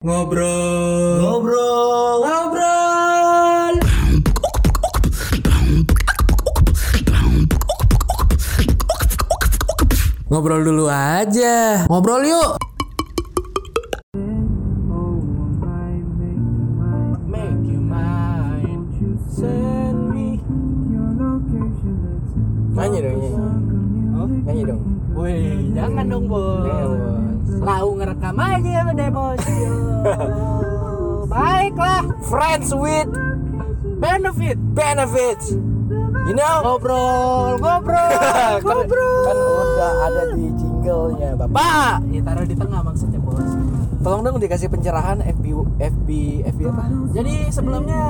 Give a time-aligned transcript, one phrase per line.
[0.00, 1.20] Ngobrol.
[1.20, 2.24] Ngobrol.
[2.24, 3.74] Ngobrol.
[10.32, 11.84] Ngobrol dulu aja.
[11.84, 12.59] Ngobrol yuk.
[34.52, 34.58] Benefit.
[34.74, 35.46] benefits.
[36.20, 36.56] You know?
[36.62, 39.18] Ngobrol, ngobrol, kan, ngobrol.
[39.24, 42.04] kan udah ada di jinglenya Bapak.
[42.06, 43.40] Ya taruh di tengah maksudnya bos.
[44.00, 45.44] Tolong dong dikasih pencerahan FB
[45.76, 46.08] FB
[46.46, 46.84] FB apa?
[47.10, 48.00] Jadi sebelumnya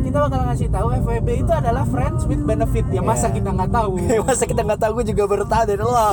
[0.00, 2.84] kita bakal ngasih tahu FWB itu adalah friends with benefit.
[2.90, 3.40] Ya masa Iya.
[3.40, 3.92] kita nggak tahu.
[4.20, 5.96] Masa kita nggak tahu gue juga baru tahu dari lo.
[5.96, 6.12] Ya,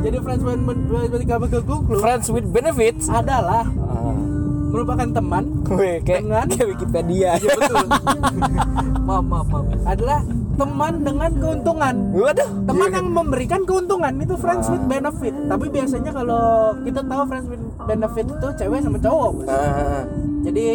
[0.00, 3.04] jadi friends with benefit Friends with benefits.
[3.08, 4.05] adalah Ah.
[4.76, 7.30] Merupakan teman kayak, Dengan- kayak Wikipedia.
[7.40, 7.86] Ya betul.
[9.08, 9.66] maaf, maaf, maaf.
[9.88, 10.20] Adalah
[10.56, 11.94] teman dengan keuntungan.
[12.16, 12.48] Waduh.
[12.64, 12.96] Teman iya.
[13.00, 15.34] yang memberikan keuntungan itu friends with benefit.
[15.48, 16.44] Tapi biasanya kalau
[16.84, 19.32] kita tahu friends with benefit itu cewek sama cowok.
[19.46, 20.02] Ah,
[20.46, 20.66] Jadi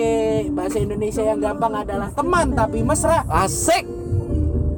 [0.51, 3.25] bahasa Indonesia yang gampang adalah teman tapi mesra.
[3.29, 3.85] asik.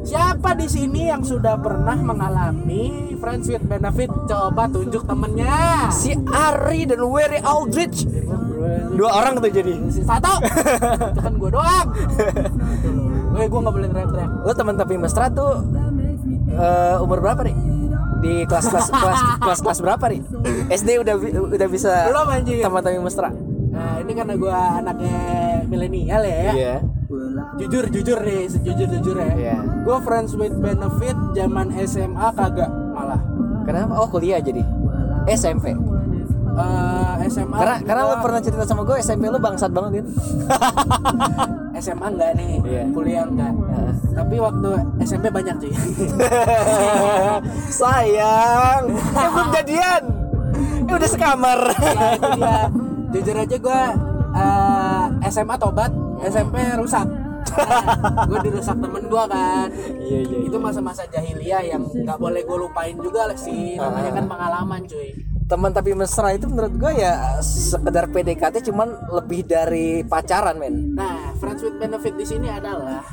[0.04, 4.12] Siapa di sini yang sudah pernah mengalami friends with benefit?
[4.28, 5.88] Coba tunjuk temennya.
[5.96, 8.04] Si Ari dan Wery Aldrich.
[8.94, 9.74] Dua orang tuh jadi.
[9.90, 10.34] Satu.
[11.14, 11.88] Itu kan gue doang.
[13.34, 14.32] Weh, gue nggak boleh teriak-teriak.
[14.46, 15.52] Lo teman tapi mesra tuh
[16.50, 17.56] eh, umur berapa nih?
[18.24, 20.22] Di kelas kelas kelas kelas kelas berapa nih?
[20.72, 21.16] SD udah
[21.52, 22.62] udah bisa Belum, anjing.
[22.62, 23.30] teman tapi mesra.
[23.74, 25.18] Nah, ini karena gue anaknya
[25.66, 26.38] milenial ya.
[26.54, 26.76] Iya.
[27.58, 29.34] Jujur, jujur nih, sejujur jujur ya.
[29.34, 29.58] Iya.
[29.82, 33.22] Gue friends with benefit zaman SMA kagak malah.
[33.66, 33.98] Kenapa?
[33.98, 34.62] Oh kuliah jadi.
[35.26, 35.74] SMP.
[36.54, 40.06] Eh, SMA Karena karena lo pernah cerita sama gue SMP lo bangsat banget kan?
[41.82, 42.84] SMA enggak nih, Iya.
[42.94, 43.54] kuliah enggak.
[43.58, 43.94] Heeh.
[44.14, 44.70] Tapi waktu
[45.02, 45.74] SMP banyak cuy.
[47.82, 50.04] Sayang, eh, belum jadian.
[50.86, 51.60] Eh udah sekamar.
[51.74, 52.58] ya itu dia.
[53.14, 53.82] Jujur aja gue
[55.26, 55.92] SMA tobat,
[56.22, 57.08] SMP rusak.
[58.30, 59.68] gue dirusak temen gue kan.
[59.98, 60.38] Iya iya.
[60.46, 63.78] Itu masa-masa jahiliyah yang nggak boleh gue lupain juga sih.
[63.78, 65.33] Namanya kan pengalaman cuy.
[65.44, 70.96] Teman tapi mesra itu menurut gue ya sekedar PDKT cuman lebih dari pacaran men.
[70.96, 73.04] Nah, friends with benefit di sini adalah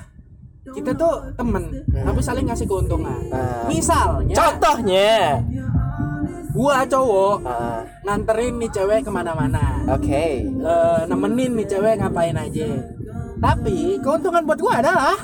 [0.71, 3.17] kita tuh temen, tapi saling ngasih keuntungan.
[3.27, 3.67] Nah.
[3.67, 5.41] Misalnya, Contohnya.
[6.51, 10.47] gua cowok Ah, nganterin nih cewek ke mana-mana, Oke.
[10.47, 12.69] Eh, nemenin nih cewek ngapain aja.
[13.41, 15.17] Tapi keuntungan buat gua adalah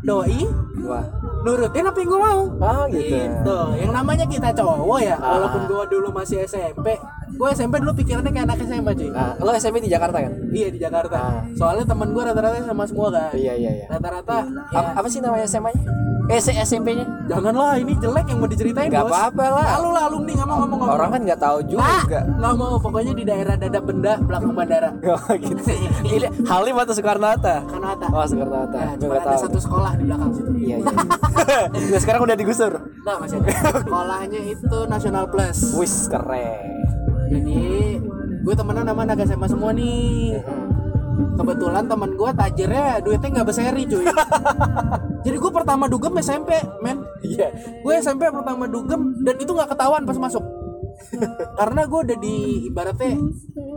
[0.00, 0.48] doi
[0.80, 1.04] Wah.
[1.44, 2.40] nurutin apa yang gua mau.
[2.56, 3.16] Oh gitu.
[3.16, 3.58] Gitu.
[3.80, 5.36] Yang namanya kita cowok ya, Ah.
[5.36, 6.96] walaupun gua dulu masih SMP,
[7.32, 9.08] gua SMP dulu pikirannya kayak anak SMA cuy.
[9.08, 10.32] Nah, lo SMP di Jakarta kan?
[10.48, 11.16] Iya di Jakarta.
[11.16, 11.40] Ah.
[11.52, 13.30] Soalnya temen gua rata-rata sama semua kan.
[13.32, 13.86] Iya iya iya.
[13.88, 14.36] Rata-rata
[14.68, 15.82] ya, Apa, apa sih namanya SMA-nya?
[16.28, 17.02] Eh S- SMP-nya?
[17.26, 19.02] janganlah ini jelek yang mau diceritain bos.
[19.04, 19.66] apa-apa lah.
[19.76, 20.94] Lalu lah alumni ngomong ngomong ngomong.
[20.94, 22.20] Orang kan nggak tahu Ah, juga.
[22.30, 24.90] nggak mau pokoknya di daerah dadap benda belakang bandara.
[25.10, 25.58] Oh gitu.
[26.06, 27.56] Ini Halim atau Soekarno Hatta?
[27.64, 28.06] Karena Hatta.
[28.08, 28.78] Oh Soekarno Hatta.
[28.78, 29.42] Nah, Gue cuma ada tahu.
[29.42, 30.50] satu sekolah di belakang situ.
[30.54, 30.92] Iya iya.
[31.90, 32.72] Nah, sekarang udah digusur.
[33.02, 33.50] Nah, masih ada.
[33.82, 35.58] Sekolahnya itu National Plus.
[35.74, 36.89] Wis keren.
[37.30, 37.58] Jadi
[38.40, 40.36] gue temenan sama anak SMA semua nih.
[41.36, 44.04] Kebetulan teman gue tajirnya duitnya nggak berseri cuy.
[45.24, 47.00] Jadi gue pertama dugem SMP, men.
[47.22, 47.48] Iya.
[47.80, 50.42] Gue SMP pertama dugem dan itu nggak ketahuan pas masuk.
[51.56, 52.34] Karena gue udah di
[52.68, 53.16] ibaratnya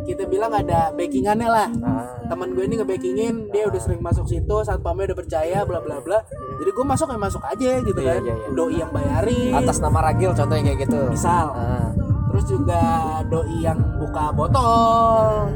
[0.03, 1.68] kita bilang ada backingannya lah.
[1.80, 2.03] Ah.
[2.28, 6.20] Teman gue ini nge-backingin, dia udah sering masuk situ, satpamnya udah percaya, bla bla bla.
[6.59, 8.22] Jadi gue masuk ya masuk aja gitu Iya, kan.
[8.24, 8.47] iya, iya.
[8.52, 9.53] Doi yang bayarin.
[9.56, 11.00] Atas nama Ragil contohnya kayak gitu.
[11.08, 11.46] misal.
[11.56, 11.88] Ah.
[12.34, 12.82] Terus juga
[13.24, 15.54] doi yang buka botol.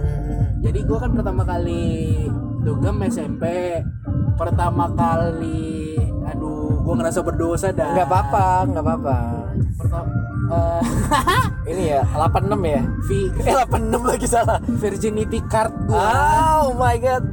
[0.59, 1.85] Jadi gue kan pertama kali
[2.59, 3.43] dugem SMP.
[4.35, 7.89] Pertama kali, aduh, gue ngerasa berdosa dah.
[7.91, 9.17] Nggak apa-apa, nggak apa-apa.
[9.73, 10.09] Pertama,
[10.47, 10.81] eh,
[11.73, 12.81] Ini ya 86 ya.
[13.03, 14.61] vi- Eh 86 lagi salah.
[14.61, 15.97] virginity card gue.
[16.61, 17.25] Oh my god.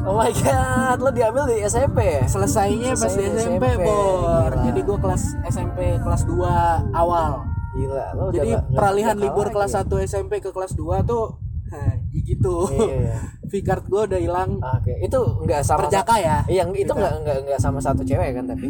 [0.00, 2.22] Oh my god, lo diambil di SMP ya?
[2.24, 4.50] Selesainya pas di SMP, SMP, Bor.
[4.50, 4.62] gila.
[4.64, 6.48] Jadi gue kelas SMP kelas 2
[6.92, 7.46] awal.
[7.78, 9.82] Gila, lo udah Jadi nggak peralihan bakal libur kelas ya?
[9.86, 11.26] 1 SMP ke kelas 2 tuh
[11.68, 12.54] nah, gitu.
[12.74, 13.16] Iya, iya.
[13.50, 14.50] V-card gue udah hilang.
[14.58, 16.36] Ah, Oke, itu nggak sama Perjaka ya?
[16.44, 18.66] Iya, itu nggak nggak nggak sama satu cewek kan tapi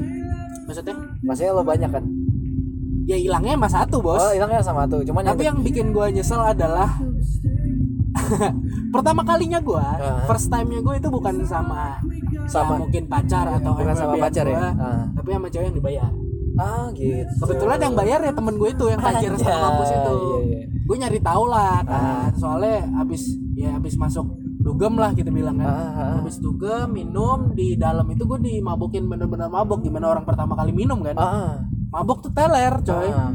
[0.69, 0.95] Maksudnya?
[1.25, 2.05] maksudnya lo banyak kan?
[3.09, 4.21] Ya hilangnya emang satu, Bos.
[4.21, 5.01] Oh, hilangnya sama tuh.
[5.01, 7.01] Cuman Tapi yang bikin gue nyesel adalah
[8.95, 10.25] pertama kalinya gue, Ah.
[10.27, 11.97] first time-nya gue itu bukan sama
[12.45, 12.77] Sama.
[12.77, 14.59] ya mungkin pacar atau Bukan sama pacar ya?
[14.59, 15.05] gua, Ah.
[15.15, 16.11] tapi sama cewek yang dibayar.
[16.59, 17.33] Ah gitu.
[17.39, 20.13] Kebetulan yang bayar ya temen gue itu yang tajir satu kampus itu.
[20.13, 20.61] iya, iya.
[20.83, 21.83] gue nyari tahu lah Ah.
[21.85, 23.23] kan soalnya abis
[23.55, 24.25] ya abis masuk
[24.59, 26.13] dugem lah kita bilang kan Ah, ah.
[26.19, 30.99] habis dugem minum di dalam itu gue dimabukin bener-bener mabuk gimana orang pertama kali minum
[30.99, 33.33] kan Ah, mabuk tuh teler coy ah.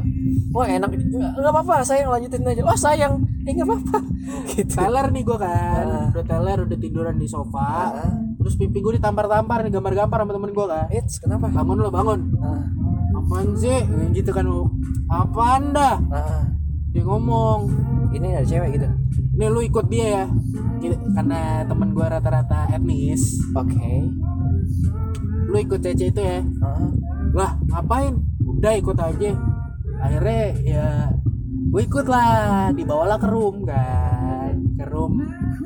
[0.50, 2.62] Wah enak nggak apa-apa sayang lanjutin aja.
[2.62, 3.98] Oh sayang, eh nggak apa-apa.
[4.48, 4.70] Gitu.
[4.72, 6.06] teler nih gue kan Ah.
[6.10, 8.14] udah teler udah tiduran di sofa Ah.
[8.34, 11.50] terus pipi gue ditampar-tampar nih gambar-gambar sama temen gue kan Eits, kenapa?
[11.50, 12.62] bangun lo bangun Ah,
[13.24, 13.80] apaan sih?
[14.12, 14.44] Gitu kan
[15.08, 15.96] apaan dah?
[16.12, 16.44] Ah.
[16.92, 17.72] dia ngomong.
[18.14, 18.86] Ini ada cewek gitu.
[19.34, 20.24] nih lu ikut dia ya.
[21.16, 23.40] Karena temen gue rata-rata etnis.
[23.56, 24.12] Oke.
[25.48, 26.44] lu ikut cece itu ya.
[26.60, 26.88] Ah.
[27.34, 28.14] lah ngapain?
[28.44, 29.32] Udah ikut aja.
[30.04, 30.86] Akhirnya ya
[31.72, 32.70] gue ikut lah.
[32.76, 34.52] Dibawalah ke room kan.
[34.76, 35.18] Ke room.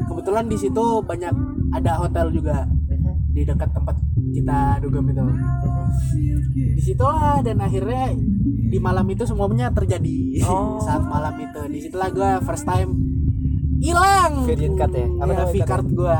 [0.07, 1.35] Kebetulan di situ banyak
[1.75, 2.65] ada hotel juga.
[3.35, 5.25] Di dekat tempat kita dugem itu
[6.69, 8.13] di situlah dan akhirnya
[8.69, 10.79] di malam itu semuanya terjadi Oh.
[10.85, 12.91] saat malam itu di situlah gue first time
[13.79, 15.07] hilang Virgin card ya?
[15.07, 16.15] Apa Iya, namanya V card gue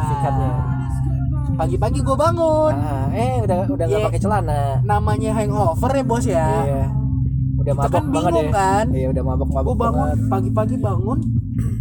[1.56, 4.06] pagi-pagi gue bangun Ah, eh udah udah nggak Iya.
[4.06, 4.61] pakai celana.
[4.82, 6.84] namanya hangover ya bos ya Iya.
[7.58, 8.54] Udah mabok kan banget bingung ya.
[8.54, 8.87] kan?
[8.88, 11.19] Iya, udah mabok mabok gue bangun pagi-pagi bangun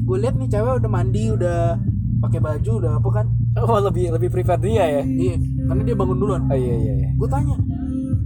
[0.01, 1.59] gue lihat nih cewek udah mandi udah
[2.17, 3.27] pakai baju udah apa kan
[3.57, 5.01] Oh, lebih lebih prefer dia ya.
[5.01, 5.35] iya
[5.67, 7.09] karena dia bangun duluan Oh iya iya iya.
[7.11, 7.55] gue tanya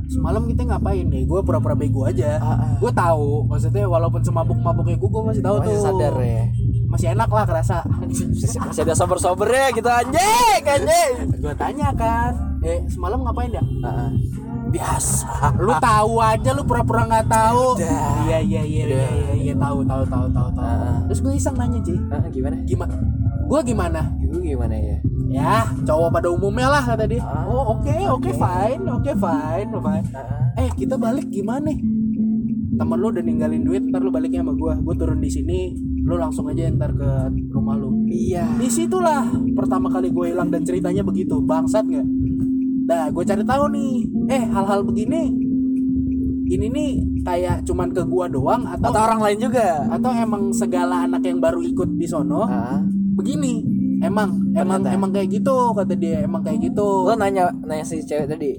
[0.08, 2.74] semalam kita ngapain nih gue pura-pura bego aja Ah, ah.
[2.78, 6.44] gue tahu maksudnya walaupun semabuk mabuknya gue gue masih tahu Masih tuh sadar ya.
[6.86, 11.14] masih enak lah kerasa Masih, ada sober-sobernya gitu anjing, anjing.
[11.34, 14.10] gue tanya kan eh semalam ngapain ya Ah, ah.
[14.68, 15.28] biasa
[15.58, 18.24] lu tahu aja lu pura-pura nggak tahu Udah.
[18.24, 21.00] iya iya iya iya iya iya tahu tahu tahu tahu tahu Ah.
[21.06, 22.56] terus gue iseng nanya Ci Ah, gimana?
[22.64, 22.94] gimana
[23.44, 24.96] gue gimana Gue gimana ya?
[25.32, 27.24] Ya cowok pada umumnya lah kata dia.
[27.24, 28.32] Ah, oh oke oke oke.
[28.36, 30.62] fine oke fine fine Ah, ah.
[30.62, 31.72] eh kita balik gimana
[32.72, 34.74] temen lu udah ninggalin duit ntar lu baliknya sama gua.
[34.76, 37.10] Gua turun di sini lu langsung aja ntar ke
[37.50, 37.94] rumah lu.
[38.08, 38.58] Iya.
[38.58, 39.24] di situlah
[39.54, 41.40] pertama kali gue hilang dan ceritanya begitu.
[41.40, 42.08] Bangsat nggak?
[42.88, 43.94] Nah gue cari tahu nih.
[44.28, 45.32] Eh hal-hal begini.
[46.52, 46.92] Ini nih
[47.24, 49.88] kayak cuman ke gua doang atau Atau orang lain juga.
[49.88, 52.44] atau emang segala anak yang baru ikut di sono?
[52.44, 52.84] Ah.
[53.12, 53.62] begini
[54.02, 54.90] emang emang Ternyata.
[54.92, 58.58] emang kayak gitu kata dia emang kayak gitu Lo nanya nanya si cewek tadi.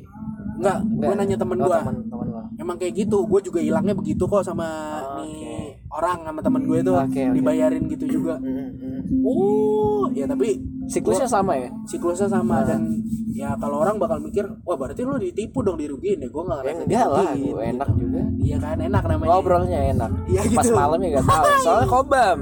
[0.54, 2.40] enggak gue nanya temen Oh, gua temen temen lo.
[2.54, 4.68] emang kayak gitu gue juga hilangnya begitu kok sama
[5.02, 7.22] Oh, nih orang sama temen gue itu Oke, oke.
[7.32, 9.00] dibayarin gitu juga Mm, mm.
[9.22, 11.70] oh ya tapi Siklusnya sama ya?
[11.84, 12.82] siklusnya sama dan
[13.28, 16.62] ya kalau orang bakal mikir wah berarti lu ditipu dong dirugiin ya gue nggak Ya
[16.64, 18.00] ngerasa enggak lah, gue enak gitu.
[18.02, 18.20] juga.
[18.36, 20.10] iya kan enak namanya Ngobrolnya enak.
[20.26, 20.74] Iya, Pas gitu.
[20.74, 21.44] malamnya gak tahu.
[21.60, 22.38] Soalnya kobam.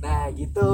[0.00, 0.70] nah gitu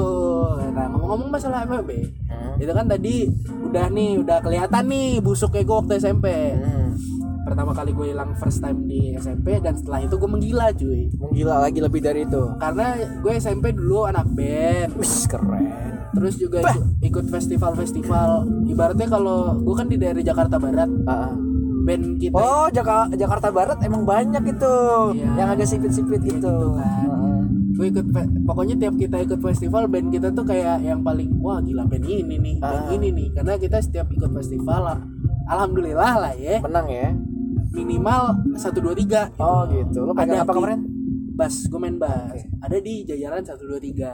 [0.69, 1.91] nah ngomong-ngomong masalah FWB
[2.31, 2.55] Hmm.
[2.57, 3.27] itu kan tadi
[3.61, 6.95] udah nih udah kelihatan nih busuknya gue waktu SMP Hmm.
[7.41, 11.55] pertama kali gue hilang first time di SMP dan setelah itu gue menggila cuy Menggila
[11.59, 12.41] lagi lebih dari itu.
[12.55, 12.85] karena
[13.17, 15.65] gue SMP dulu anak band Wih, keren.
[16.11, 18.29] terus juga ikut, ikut festival-festival
[18.65, 21.33] ibaratnya kalau gue kan di daerah Jakarta Barat ah.
[21.81, 24.75] band kita Oh, Jaka- Jakarta Barat emang banyak itu.
[25.11, 25.29] Iya.
[25.35, 26.37] Yang agak sipit-sipit gitu.
[26.37, 27.09] gitu kan.
[27.81, 28.13] Gue ikut
[28.45, 32.37] pokoknya tiap kita ikut festival band kita tuh kayak yang paling wah gila band ini
[32.37, 32.93] nih band Ah.
[32.93, 34.99] ini nih karena kita setiap ikut festival lah,
[35.47, 37.09] alhamdulillah lah ya Menang ya.
[37.71, 38.21] minimal
[38.53, 40.03] satu dua tiga Oh, gitu.
[40.03, 40.85] Lo pegang apa kemarin?
[41.31, 44.13] bass gue main bass ada di jajaran satu dua tiga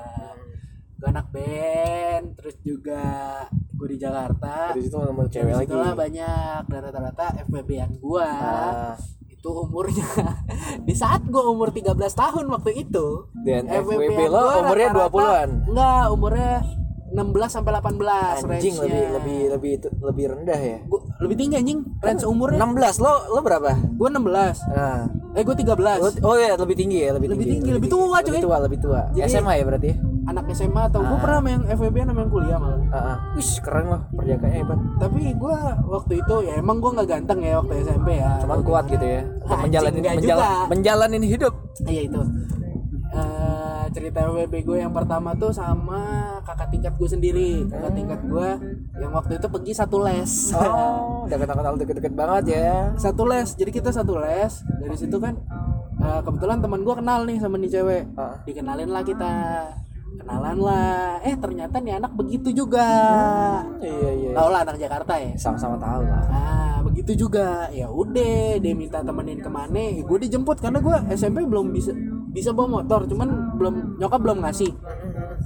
[0.96, 3.04] gue anak band terus juga
[3.52, 4.96] gue di Jakarta Di situ
[5.28, 5.76] cewek lagi.
[5.76, 8.96] Banyak dan rata-rata FBB yang gua Ah.
[9.38, 10.02] Itu umurnya
[10.84, 13.06] di saat gua umur 13 tahun waktu itu
[13.38, 15.50] Dan FWB lo umurnya rata-rata- 20-an.
[15.68, 16.54] enggak umurnya
[17.08, 18.44] 16 sampai 18 Anjing
[18.76, 18.84] range-nya.
[18.84, 20.78] lebih lebih lebih itu- lebih rendah ya.
[20.84, 23.72] Gua- lebih tinggi anjing range umurnya 16 lo lo berapa?
[23.96, 25.06] gua 16 Nah.
[25.32, 28.32] eh gua 13 Lo- oh ya lebih tinggi ya lebih, Lebih tinggi, lebih tua, lebih
[28.34, 28.42] cuy.
[28.42, 29.98] tua lebih tua Jadi- SMA ya berarti ya?
[30.28, 33.18] Anak SMA atau gua pernah sama yang FWB sama yang kuliah malah Ah, ah.
[33.34, 37.54] Wih keren loh perjagaannya hebat tapi gua waktu itu ya emang gua nggak ganteng ya
[37.58, 42.22] waktu SMP ya cuman kuat gitu ya untuk nggak menjala- menjalanin hidup Iya itu.
[43.08, 46.02] Eh, cerita WB gue yang pertama tuh sama
[46.44, 47.52] kakak tingkat gue sendiri.
[47.66, 48.50] Kakak tingkat gue
[48.96, 50.52] yang waktu itu pergi satu les.
[50.52, 53.48] oh udah kenal-kenal deket-deket banget ya satu les.
[53.54, 54.52] Jadi kita satu les.
[54.60, 55.40] Dari situ kan
[55.98, 58.04] eh, kebetulan teman gue kenal nih sama nih cewek.
[58.14, 58.36] Ah.
[58.44, 59.32] Dikenalin lah kita.
[60.28, 61.24] Kenalan lah.
[61.24, 62.84] Eh ternyata nih anak begitu juga.
[63.80, 65.32] iya iya Tau lah anak Jakarta ya.
[65.40, 66.24] sama-sama tahu lah.
[66.28, 67.72] Nah begitu juga.
[67.72, 70.04] Ya udah dia minta temenin ke mana?
[70.04, 71.96] Gue dijemput karena gue SMP belum bisa
[72.36, 73.08] bisa bawa motor.
[73.08, 74.76] Cuman belum nyokap belum ngasih.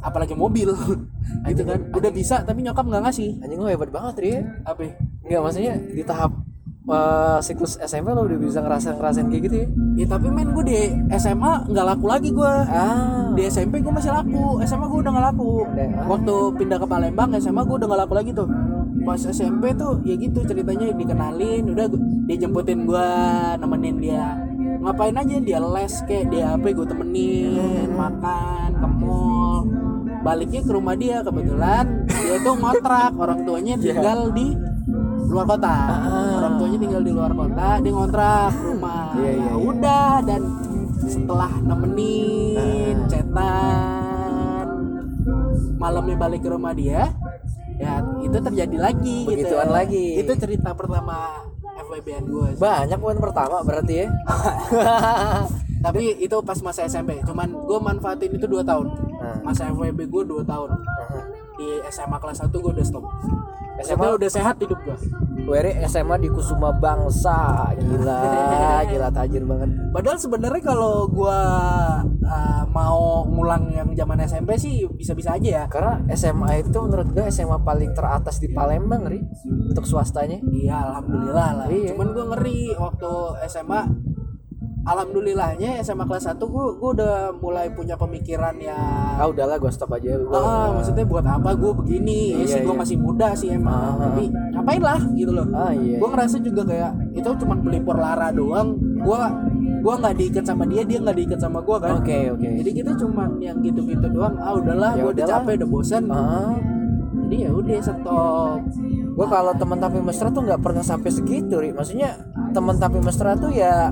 [0.01, 0.73] Apalagi mobil.
[1.45, 1.79] Gitu kan.
[1.93, 3.37] Udah bisa tapi nyokap nggak ngasih.
[3.37, 4.31] Anjing lo hebat banget Ri.
[4.65, 4.81] Apa?
[4.81, 4.91] Ya?
[5.21, 6.40] Enggak maksudnya di tahap
[6.89, 9.67] eh, siklus SMP lo udah bisa ngerasain ngerasain kayak gitu ya?
[10.01, 10.77] Ya tapi men gue di
[11.13, 13.29] SMA nggak laku lagi gue ah.
[13.37, 14.57] Di SMP gue masih laku.
[14.65, 15.51] SMA gue udah nggak laku.
[16.09, 18.49] Waktu pindah ke Palembang SMA gue udah nggak laku lagi tuh.
[19.01, 21.85] Pas SMP tuh ya gitu ceritanya dikenalin udah
[22.25, 23.07] dia jemputin gue
[23.61, 24.25] nemenin dia.
[24.81, 29.69] Ngapain aja dia les kayak dia apa gue temenin makan ke mall.
[30.21, 34.53] Baliknya ke rumah dia kebetulan dia tuh ngontrak orang tuanya tinggal di
[35.31, 35.75] luar kota.
[36.37, 39.03] Orang tuanya tinggal di luar kota dia ngontrak rumah.
[39.15, 39.53] Iya, iya, Ya iya.
[39.57, 40.41] udah dan
[41.01, 44.67] setelah nemenin cetan
[45.75, 47.09] malamnya balik ke rumah dia
[47.75, 49.73] ya itu terjadi lagi Begituan gitu.
[49.73, 50.05] lagi.
[50.21, 51.41] itu cerita pertama
[51.81, 54.07] FWB-an gue banyak poin pertama berarti ya.
[55.81, 58.85] Tapi itu pas masa SMP cuman gue manfaatin itu dua tahun.
[59.17, 59.37] Nah.
[59.41, 60.69] masa FWB gue dua tahun
[61.61, 63.05] di SMA kelas 1 gue udah stop
[63.81, 64.17] SMA?
[64.17, 64.97] Udah sehat hidup gue
[65.41, 68.21] Weri SMA di Kusuma Bangsa gila
[68.89, 71.39] gila tajir banget Padahal sebenarnya kalau gua
[72.05, 75.63] uh, mau ngulang yang zaman SMP sih bisa-bisa aja ya.
[75.65, 79.19] karena SMA itu menurut gue SMA paling teratas di Palembang ri
[79.67, 81.67] untuk swastanya Iya, alhamdulillah lah.
[81.67, 81.93] Iya.
[81.93, 83.11] Cuman gua ngeri waktu
[83.49, 83.81] SMA
[84.83, 88.73] alhamdulillahnya SMA kelas 1 gua gua udah mulai punya pemikiran ya
[89.15, 92.33] ah udahlah gue stop aja gua, Ah, maksudnya buat apa gue begini?
[92.33, 92.81] Ya Iya, sih gue iya.
[92.81, 94.09] masih muda sih emang, Ah.
[94.09, 95.47] tapi ngapain lah gitu loh.
[95.51, 98.73] ah iya Gue ngerasa juga kayak itu cuma pelipur lara doang.
[98.99, 99.29] Gua
[99.81, 102.01] gua nggak diikat sama dia, dia nggak diikat sama gua kan.
[102.01, 104.33] oke oke Jadi kita cuma yang gitu-gitu doang.
[104.37, 106.03] Ah udahlah, Ya gue udah capek, udah bosan.
[106.09, 106.53] ah
[107.21, 108.59] Jadi ya udah stop.
[109.11, 112.15] Gue kalau teman tapi mesra tuh nggak pernah sampai segitu ri maksudnya
[112.49, 113.91] teman tapi mesra tuh ya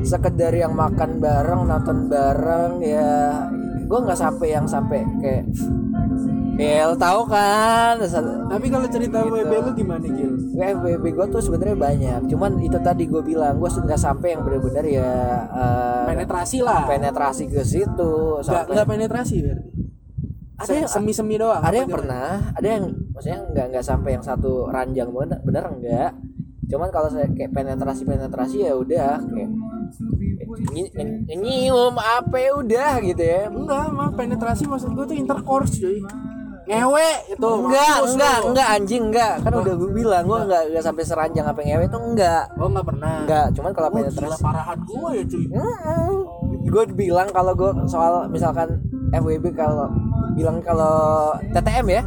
[0.00, 3.42] sekedar yang makan bareng nonton bareng ya
[3.82, 5.44] gue nggak sampai yang sampai kayak
[6.54, 9.34] ya lo tahu kan Tapi kalau cerita Gitu.
[9.34, 10.32] WB lu gimana Gil?
[10.52, 14.84] FBB gue tuh sebenarnya banyak cuman itu tadi gue bilang gue nggak sampai yang benar-benar
[14.84, 15.10] ya
[15.48, 16.84] eh, Penetrasi lah.
[16.86, 19.68] penetrasi ke situ Nggak sampai nggak penetrasi berarti.
[20.54, 21.58] Ada yang- semi-semi doang.
[21.58, 21.96] ada yang gimana?
[21.98, 22.84] pernah ada yang
[23.22, 26.10] maksudnya nggak nggak sampai yang satu ranjang bener bener enggak
[26.66, 29.50] cuman kalau saya kayak penetrasi penetrasi ya udah kayak
[30.68, 35.78] nyi- nyi- nyium apa ya udah gitu ya Enggak, mah penetrasi maksud gue tuh intercourse
[35.78, 36.02] cuy.
[36.64, 37.46] Ngewe itu.
[37.46, 41.60] enggak enggak enggak anjing enggak kan udah gue bilang gue enggak enggak sampai seranjang apa
[41.60, 43.14] ngewe itu enggak Oh enggak pernah.
[43.22, 45.44] enggak cuman kalau gila penetrasi parahan gue ya cuy.
[46.64, 49.86] gue bilang kalau gue soal misalkan FWB kalau
[50.32, 52.02] bilang kalau TTM ya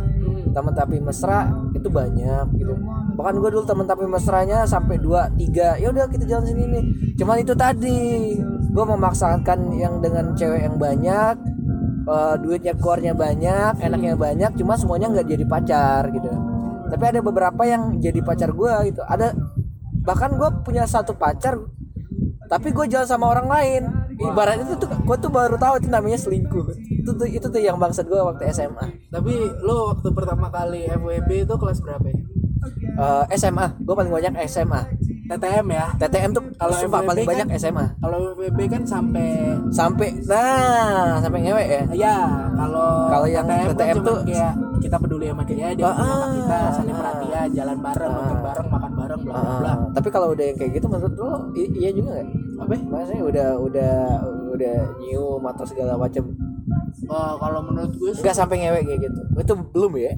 [0.55, 2.71] teman tapi mesra itu banyak gitu.
[3.19, 6.83] Bahkan gue dulu teman tapi mesranya sampai dua tiga ya udah kita jalan sini nih
[7.19, 7.99] cuman itu tadi
[8.71, 11.35] gue memaksakan yang dengan cewek yang banyak
[12.07, 16.31] eh, duitnya keluarnya banyak enaknya banyak cuma semuanya nggak jadi pacar gitu.
[16.85, 19.03] Tapi ada beberapa yang jadi pacar gue gitu.
[19.03, 19.35] Ada
[20.07, 21.59] bahkan gue punya satu pacar
[22.45, 23.83] tapi gue jalan sama orang lain
[24.19, 26.65] ibarat itu tuh gue tuh baru tahu itu namanya selingkuh.
[27.03, 31.45] Itu tuh itu tuh yang bangsat gue waktu SMA Tapi lu waktu pertama kali FWB
[31.45, 32.17] itu kelas berapa ya?
[32.95, 34.81] Eh, SMA gue paling banyak SMA
[35.27, 35.85] TTM ya.
[35.97, 39.29] TTM tuh Kalau sumpah FWB paling kan- banyak SMA Kalau FWB kan sampai
[39.69, 41.81] sampai nah sampai ngewe ya?
[41.91, 42.15] Ya
[42.53, 46.13] kalau Kalau yang TTM, kan TTM tuh- kayak kita peduli sama dia, dia peduli sama
[46.21, 49.71] Ah, kita, saling perhatian, jalan bareng, nonton bareng, makan bareng, bla bla bla.
[49.71, 52.27] Ah, tapi kalau udah yang kayak gitu menurut lo iya juga nggak?
[52.55, 52.73] Apa?
[52.85, 53.93] maksudnya udah udah
[54.51, 56.23] udah nyium atau segala macam?
[57.05, 59.19] Oh, kalau menurut gue sih, nggak sampai ngewe kayak gitu.
[59.35, 60.13] Itu belum ya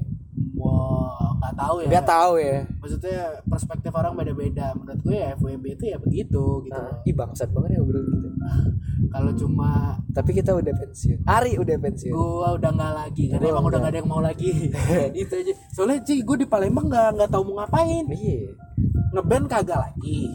[1.48, 1.88] nggak tahu ya.
[1.88, 2.58] nggak tahu ya.
[2.76, 4.66] Maksudnya perspektif orang beda-beda.
[4.76, 6.76] Menurut gue ya FWB itu ya begitu gitu.
[6.76, 8.28] Nah, ih bangsat banget ya ngobrol gitu.
[9.14, 11.18] Kalau cuma tapi kita udah pensiun.
[11.24, 12.12] Ari udah pensiun.
[12.12, 13.24] Gua udah nggak lagi.
[13.32, 13.92] Karena Gua emang udah nggak.
[13.94, 14.52] ada yang mau lagi.
[15.24, 15.52] Itu aja.
[15.72, 18.04] Soalnya sih gue di Palembang nggak nggak tahu mau ngapain.
[18.12, 18.52] Iya.
[19.08, 20.28] Ngeband kagak lagi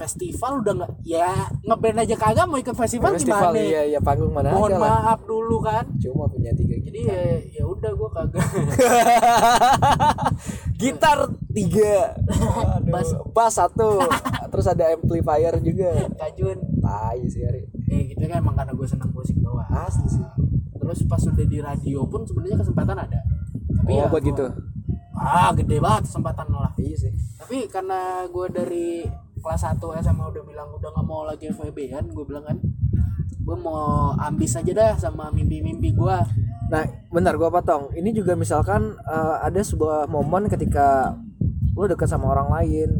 [0.00, 1.28] festival udah nggak ya
[1.60, 3.60] ngeband aja kagak mau ikut festival, festival gimana?
[3.60, 4.80] iya iya panggung mana mohon lah.
[4.80, 5.84] maaf dulu kan.
[6.00, 7.20] Cuma punya tiga jadi ya
[7.60, 8.40] ya udah gue kagak.
[10.80, 11.18] Gitar
[11.52, 12.16] tiga.
[12.92, 13.08] Bass.
[13.30, 14.00] bass satu.
[14.50, 16.08] Terus ada amplifier juga.
[16.16, 16.58] Kajun.
[16.80, 17.68] Tai sih Ari.
[17.92, 19.68] Eh gitu kan emang karena gue senang musik doang.
[19.68, 20.24] Asli sih.
[20.80, 23.20] Terus pas udah di radio pun sebenarnya kesempatan ada.
[23.76, 24.44] Tapi oh ya buat gua- gitu?
[25.14, 27.12] Ah gede banget kesempatan lah iya sih.
[27.36, 28.88] Tapi karena gue dari
[29.40, 32.04] kelas 1 SMA udah bilang udah nggak mau lagi FWB kan?
[32.12, 32.58] Gue bilang kan
[33.40, 36.18] gue mau ambis aja dah sama mimpi-mimpi gue
[36.70, 37.90] nah bentar gua potong.
[37.98, 41.18] Ini juga misalkan eh, ada sebuah momen ketika
[41.74, 42.90] lo deket sama orang lain.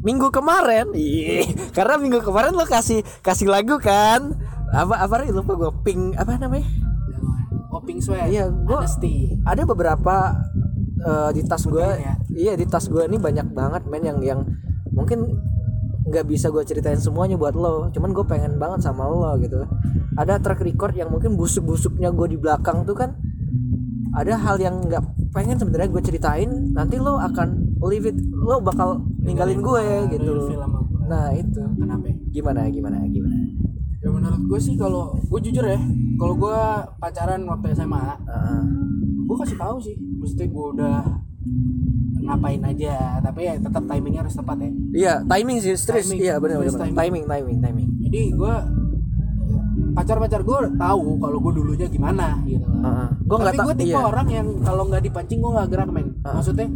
[0.00, 1.44] Minggu kemarin ih
[1.76, 4.38] karena minggu kemarin lo kasih kasih lagu kan?
[4.70, 6.64] Apa apa lupa gue pink apa namanya?
[7.70, 8.30] Oping Sweat.
[8.30, 9.34] Iya, Honesty.
[9.42, 10.38] ada beberapa
[11.02, 12.14] eh, di tas gue ya?
[12.30, 14.40] iya di tas gue ini banyak banget men yang yang
[14.94, 15.38] mungkin
[16.10, 17.88] nggak bisa gue ceritain semuanya buat lo.
[17.94, 19.62] Cuman gue pengen banget sama lo gitu.
[20.18, 23.14] Ada track record yang mungkin busuk-busuknya gue di belakang tuh kan
[24.10, 29.06] ada hal yang nggak pengen sebenarnya gue ceritain nanti lo akan leave it lo bakal
[29.22, 29.82] ninggalin gue
[30.18, 30.50] gitu.
[31.06, 31.62] nah itu.
[31.78, 32.14] Kenapa ya?
[32.34, 33.38] gimana gimana gimana?
[34.02, 35.78] Ya menurut gue sih kalau gue jujur ya
[36.18, 36.58] kalau gue
[36.98, 38.62] pacaran waktu SMA Ah,
[39.26, 39.94] gue kasih tahu sih.
[39.94, 41.06] Mesti gue udah
[42.22, 44.70] ngapain aja tapi ya tetap timingnya harus tepat ya.
[44.92, 46.18] Iya timing sih serius Timing.
[46.20, 46.94] iya benar benar timing.
[46.94, 47.88] timing timing timing.
[48.00, 48.54] Jadi gue
[49.90, 52.62] pacar-pacar gue tahu kalau gue dulunya gimana gitu.
[53.20, 54.00] Gue nggak tapi gue tipe iya.
[54.00, 56.06] orang yang kalau nggak dipancing gue nggak gerak men.
[56.20, 56.66] Maksudnya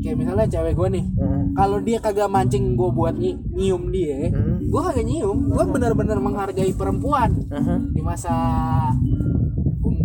[0.00, 1.56] kayak misalnya cewek gue nih Mm.
[1.56, 4.68] kalau dia kagak mancing gue buat nyi- nyium dia Mm.
[4.68, 5.38] gue kagak nyium.
[5.48, 7.30] Gue benar-benar menghargai perempuan.
[7.46, 7.94] Mhm.
[7.94, 8.34] di masa
[9.80, 9.96] um,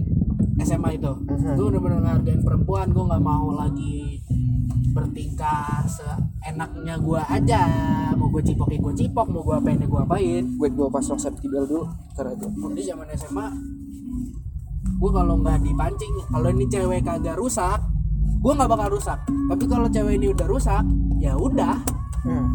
[0.57, 1.11] SMA itu.
[1.11, 1.51] Mhm.
[1.53, 3.97] gue benar-benar menghargai perempuan gue nggak mau lagi
[4.91, 7.63] bertingkah seenaknya gue aja.
[8.17, 9.27] Mau gue cipok ya gue cipok.
[9.29, 10.43] Mau gue apain ya gue apain.
[10.57, 11.85] Gue gue pasang safety belt dulu
[12.17, 13.47] karena itu di zaman SMA
[14.99, 17.79] gue kalau nggak dipancing kalau ini cewek kagak rusak
[18.39, 19.19] gue nggak bakal rusak.
[19.27, 20.83] Tapi kalau cewek ini udah rusak
[21.19, 21.75] ya udah.
[22.23, 22.47] Hmm.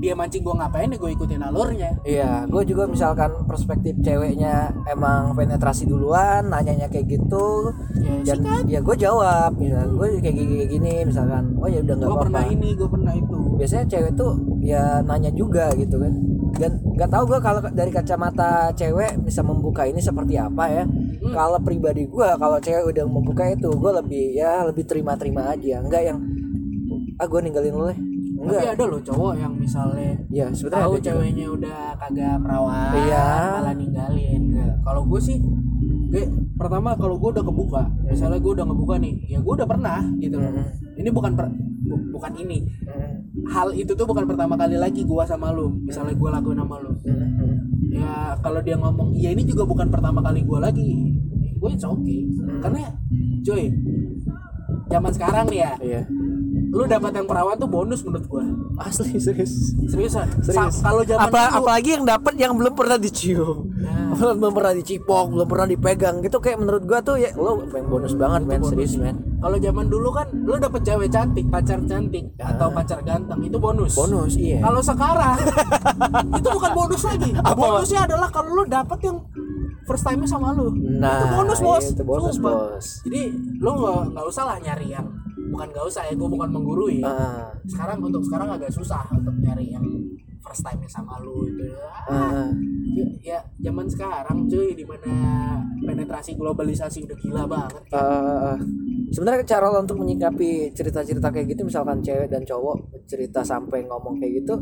[0.00, 1.90] Dia mancing gue ngapain ya gue ikutin alurnya.
[2.08, 7.68] Iya, gue juga misalkan perspektif ceweknya emang penetrasi duluan, nanyanya kayak gitu,
[8.00, 11.84] ya dan sikat ya gue jawab, ya gue kayak gini, kayak gini, misalkan, oh ya
[11.84, 12.56] udah nggak gue pernah apa-apa.
[12.56, 13.38] ini gue pernah itu.
[13.60, 14.32] Biasanya cewek tuh
[14.64, 16.12] ya nanya juga gitu kan,
[16.56, 20.84] dan nggak tahu gue kalau dari kacamata cewek bisa membuka ini seperti apa ya.
[20.88, 21.36] Hmm.
[21.36, 26.08] Kalau pribadi gue, kalau cewek udah membuka itu, gue lebih ya lebih terima-terima aja, enggak
[26.08, 26.18] yang
[27.20, 28.00] ah gue ninggalin lo deh,
[28.40, 28.72] tapi enggak.
[28.72, 31.04] ada loh cowok yang misalnya Ya tahu ada juga.
[31.06, 33.28] ceweknya udah kagak perawan Iya.
[33.52, 34.42] malah ninggalin
[34.80, 35.36] kalau gue sih
[36.10, 40.00] gue pertama kalau gue udah kebuka misalnya gue udah ngebuka nih ya gue udah pernah
[40.16, 40.96] gitu loh Mm-mm.
[40.96, 45.22] ini bukan per- bu- bukan ini Mm, hal itu tuh bukan pertama kali lagi gua
[45.22, 47.54] sama lu misalnya gua lakuin sama lu mm, mm.
[47.92, 51.14] ya kalau dia ngomong iya ini juga bukan pertama kali gua lagi
[51.54, 52.26] gue it's okay
[52.58, 52.90] karena
[53.40, 53.70] cuy
[54.88, 56.00] zaman sekarang nih ya Iya.
[56.70, 58.44] Lu dapat yang perawan tuh bonus menurut gua
[58.80, 59.74] Asli serius.
[59.84, 60.80] seriusan Serius.
[60.80, 63.68] Kalau zaman Apa, dulu apalagi yang dapat yang belum pernah dicium.
[63.76, 64.14] Nah.
[64.16, 68.14] Belum, pernah dicipok, belum pernah dipegang gitu kayak menurut gua tuh ya lo yang bonus
[68.14, 69.16] banget men, serius men.
[69.40, 73.96] kalau zaman dulu kan lu dapet cewek cantik pacar cantik atau pacar ganteng itu bonus
[73.96, 74.60] Bonus iya.
[74.60, 75.38] kalau sekarang
[76.38, 77.56] itu bukan bonus lagi Apa?
[77.56, 79.16] bonusnya adalah kalau lu dapet yang
[79.88, 82.52] first time sama lu Nah, itu bonus bos itu bonus, Sumpah.
[82.76, 82.86] bos.
[83.06, 83.22] jadi
[83.58, 85.06] lu nggak nggak usah lah nyari yang
[85.50, 86.98] bukan nggak usah ya gue bukan menggurui.
[87.02, 89.84] Ah, sekarang untuk sekarang agak susah untuk nyari yang
[90.40, 91.68] first time sama lu itu
[92.08, 92.48] ah,
[92.96, 95.12] ya, ya zaman sekarang cuy di mana
[95.78, 98.56] penetrasi globalisasi udah gila banget ah.
[99.10, 102.72] sebenarnya cara lo untuk menyikapi cerita-cerita kayak gitu misalkan cewek dan cowok
[103.04, 104.54] cerita sampai ngomong kayak gitu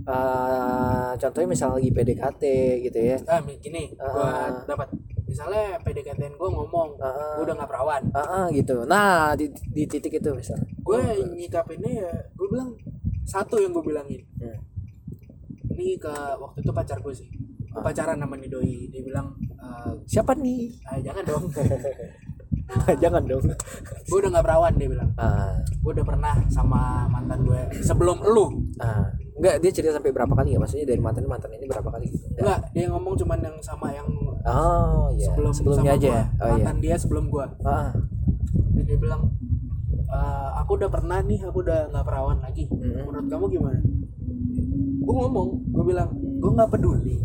[0.00, 2.42] eh contohnya misalnya lagi PDKT
[2.82, 3.16] gitu ya.
[3.26, 4.50] Ah gini gua Ah.
[4.64, 4.88] dapat
[5.30, 7.38] misalnya PDKT gue ngomong Ah.
[7.38, 8.02] gue udah nggak perawan.
[8.10, 8.82] Ah, ah, gitu.
[8.84, 11.00] Nah di, di titik itu misalnya gue
[11.38, 12.74] nyikapinnya ya gue bilang
[13.22, 14.22] satu yang gue bilangin.
[14.42, 14.58] Hmm.
[15.70, 17.30] ini ke waktu itu pacar gue sih.
[17.70, 17.78] Ah.
[17.78, 18.90] Gua pacaran sama nih doi.
[18.90, 21.44] Dia bilang "Eh, siapa nih ah, jangan dong.
[23.02, 23.42] Jangan dong.
[24.06, 25.10] Gue udah nggak perawan dia bilang.
[25.18, 28.46] Ah, gue udah pernah sama mantan gue sebelum lu.
[28.78, 29.10] Ah.
[29.40, 32.24] Enggak dia cerita sampai berapa kali ya maksudnya dari mantan mantan ini berapa kali gitu?
[32.36, 34.08] Enggak enggak dia ngomong cuman yang sama yang
[34.44, 35.26] oh iya.
[35.26, 36.14] sebelum sebelumnya aja gua.
[36.14, 36.24] ya?
[36.28, 36.52] Oh iya.
[36.60, 37.88] Mantan dia sebelum gue ah,
[38.76, 39.22] Jadi dia bilang
[40.10, 42.64] "Eh, aku udah pernah nih aku udah nggak perawan lagi.
[42.68, 43.08] Mm-mm.
[43.08, 43.80] menurut kamu gimana?
[45.00, 47.16] Gue ngomong gue bilang gue nggak peduli.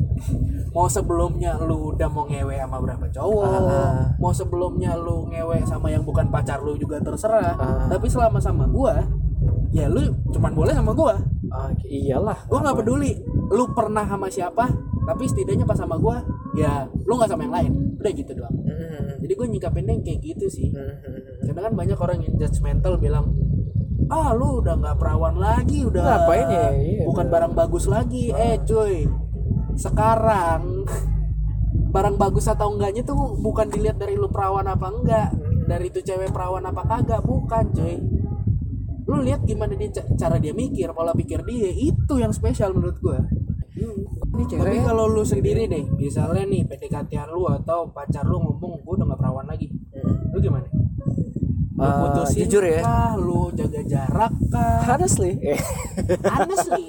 [0.72, 4.12] Mau sebelumnya lu udah mau ngewe sama berapa cowok Ah.
[4.16, 7.56] mau sebelumnya lu ngewe sama yang bukan pacar lu juga terserah.
[7.56, 7.88] Ah.
[7.88, 9.04] tapi selama sama gua
[9.72, 11.16] ya lu cuman boleh sama gua
[11.56, 13.12] ah, iyalah gua nggak peduli.
[13.52, 14.68] Lu pernah sama siapa
[15.06, 16.20] tapi setidaknya pas sama gua
[16.58, 17.72] ya lu nggak sama yang lain.
[18.02, 18.56] Udah gitu doang.
[18.66, 20.68] Mm, jadi gue nyikapinnya kayak gitu sih.
[20.70, 21.44] Mm, mm, mm.
[21.50, 23.34] karena kan banyak orang yang judgmental bilang
[24.06, 26.68] ah lu udah nggak perawan lagi udah Ngapain ya?
[26.78, 27.34] Iya, bukan bener.
[27.34, 28.30] barang bagus lagi.
[28.30, 29.10] Eh cuy.
[29.74, 30.86] Sekarang
[31.96, 35.32] barang bagus atau enggaknya tuh bukan dilihat dari lu perawan apa enggak
[35.66, 37.96] dari itu cewek perawan apa kagak bukan cuy
[39.06, 42.98] lu lihat gimana dia ca- cara dia mikir pola pikir dia itu yang spesial menurut
[43.00, 43.22] gua.
[43.72, 48.82] Ini tapi cewek kalau lu sendiri deh misalnya nih PDKT lu atau pacar lu ngomong
[48.82, 49.68] gua udah nggak perawan lagi.
[49.92, 50.16] Mm.
[50.32, 50.68] lu gimana?
[51.76, 52.80] Lu Eh, putusin jujur ya.
[52.82, 53.14] kah?
[53.16, 54.80] lu jaga jarak kah?
[54.86, 55.36] Honestly.
[56.34, 56.86] Honestly.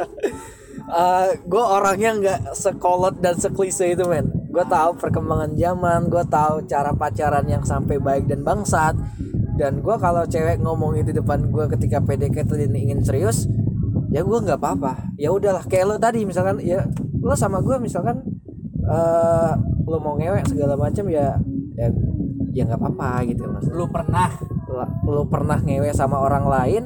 [1.44, 4.30] Gue orangnya nggak sekolot dan seklise itu men.
[4.46, 8.94] Gue tahu perkembangan zaman gue tahu cara pacaran yang sampai baik dan bangsat
[9.56, 13.48] dan gue kalau cewek ngomong itu depan gue ketika PDKT dan ingin serius
[14.12, 15.16] ya gue nggak apa-apa.
[15.16, 16.84] Ya udahlah kayak lo tadi misalkan ya
[17.20, 18.22] lo sama gue misalkan
[18.86, 19.52] eh
[19.86, 21.36] lo mau ngewek segala macam ya
[21.76, 21.88] ya
[22.52, 23.66] ya nggak apa-apa gitu mas.
[23.72, 24.30] Lu pernah.
[24.66, 26.84] Lo, lo pernah ngewek sama orang lain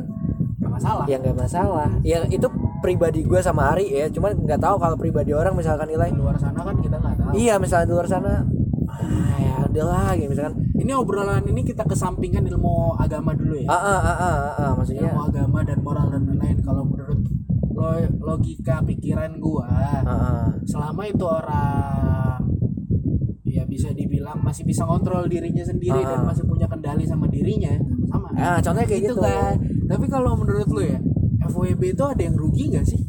[0.61, 1.05] gak masalah.
[1.11, 1.91] ya nggak masalah.
[2.07, 2.47] Ya itu
[2.81, 4.07] pribadi gue sama Ari ya.
[4.11, 7.31] Cuman nggak tahu kalau pribadi orang misalkan nilai di luar sana kan kita nggak tahu.
[7.35, 8.33] Iya misalnya di luar sana
[8.91, 13.77] ah, ya udahlah gitu misalkan ini obrolan ini kita kesampingkan ilmu agama dulu ya ah
[13.77, 17.21] ah ah ah, ah, ah, maksudnya ilmu agama dan moral dan lain-lain kalau menurut
[17.71, 20.49] lo- logika pikiran gua ah, ah.
[20.65, 22.41] selama itu orang
[23.45, 26.27] ya bisa dibilang masih bisa kontrol dirinya sendiri dan Ah.
[26.27, 29.19] masih punya kendali sama dirinya sama Ah, contohnya kayak gitu.
[29.19, 30.97] kan tapi kalau menurut lo ya
[31.43, 33.03] FWB itu ada yang rugi gak sih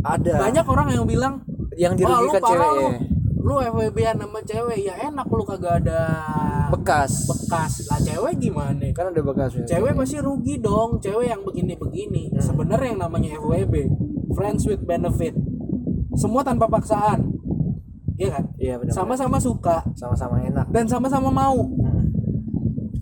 [0.00, 1.34] ada banyak orang yang bilang
[1.74, 2.82] yang Wah, lu dirugikan parah cewek lu.
[2.82, 2.98] ya.
[3.48, 6.00] Lu FWB-an sama cewek ya enak lu kagak ada
[6.68, 7.88] bekas bekas.
[7.88, 8.84] Lah cewek gimana?
[8.92, 9.64] kan ada bekas ya.
[9.64, 11.00] Cewek pasti rugi dong.
[11.00, 12.28] Cewek yang begini-begini.
[12.28, 12.44] Hmm.
[12.44, 13.74] Sebenarnya yang namanya FWB,
[14.36, 15.32] friends with benefit.
[16.12, 17.40] Semua tanpa paksaan.
[18.18, 18.44] Iya kan?
[18.58, 21.64] iya benar Sama-sama suka sama-sama enak dan sama-sama mau.
[21.64, 22.04] Hmm.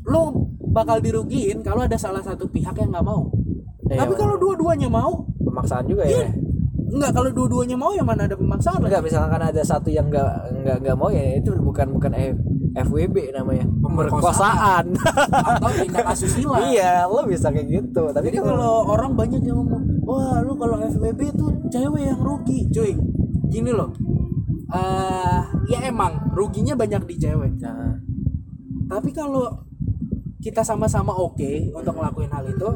[0.06, 0.22] Lu
[0.70, 3.26] bakal dirugiin kalau ada salah satu pihak yang nggak mau.
[3.90, 6.45] Iya, Tapi kalau dua-duanya mau, pemaksaan juga ya
[6.86, 8.88] enggak kalau dua-duanya mau ya mana ada pemaksaan lagi.
[8.88, 12.42] enggak misalkan ada satu yang enggak enggak enggak mau ya itu bukan bukan F-
[12.76, 14.92] FWB namanya Pemerkosaan.
[15.32, 16.60] Atau tindak asusila.
[16.66, 20.76] iya lo bisa kayak gitu tapi Jadi kalau orang banyak yang ngomong, wah lu kalau
[20.78, 22.92] FWB tuh cewek yang rugi, cuy.
[23.46, 23.90] Gini loh,
[24.68, 27.56] eh ya emang ruginya banyak di cewek.
[27.58, 27.96] nah,
[28.86, 29.46] Tapi kalau
[30.36, 32.68] kita sama-sama oke untuk ngelakuin hal itu,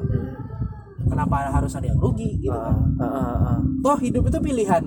[1.10, 2.76] kenapa harus ada yang rugi gitu ah, kan?
[2.96, 4.86] ah, ah, ah, Toh hidup itu pilihan.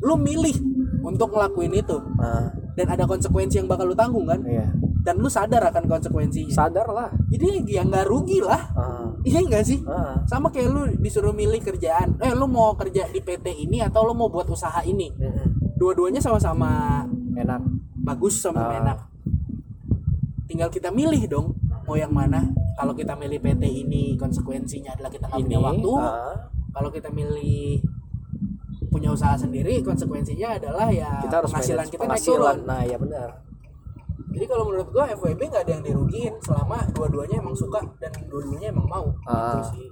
[0.00, 0.56] Lu milih
[1.00, 4.40] untuk ngelakuin itu ah, dan ada konsekuensi yang bakal lu tanggung kan?
[4.42, 6.50] iya Dan lu sadar akan konsekuensinya.
[6.50, 8.62] sadar lah Jadi ya nggak rugi lah.
[8.72, 9.78] ah, Iya enggak sih?
[9.84, 14.02] ah, sama kayak lu disuruh milih kerjaan eh lu mau kerja di PT ini atau
[14.02, 15.76] lu mau buat usaha ini mm-mm.
[15.76, 17.02] dua-duanya sama-sama
[17.34, 17.60] enak
[17.98, 18.72] bagus sama Ah.
[18.78, 18.98] enak
[20.44, 21.46] tinggal kita milih dong
[21.88, 22.44] mau yang mana?
[22.76, 25.90] Kalau kita milih PT ini konsekuensinya adalah kita nggak punya waktu.
[25.96, 26.36] ah,
[26.76, 27.80] kalau kita milih
[28.92, 32.56] punya usaha sendiri konsekuensinya adalah ya kita harus penghasilan kita naik penghasilan.
[32.60, 32.68] turun.
[32.68, 33.28] Nah ya benar.
[34.28, 38.68] Jadi kalau menurut gua FWB nggak ada yang dirugiin selama dua-duanya emang suka dan dua-duanya
[38.68, 39.06] emang mau.
[39.24, 39.56] Ah.
[39.56, 39.88] gitu sih.